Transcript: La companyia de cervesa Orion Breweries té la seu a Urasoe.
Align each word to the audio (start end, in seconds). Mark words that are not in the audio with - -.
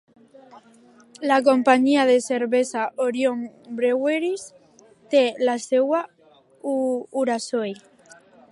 La 1.31 1.35
companyia 1.47 2.05
de 2.09 2.15
cervesa 2.27 2.87
Orion 3.09 3.43
Breweries 3.81 4.47
té 5.15 5.21
la 5.45 5.57
seu 5.67 5.95
a 5.99 6.01
Urasoe. 7.25 7.75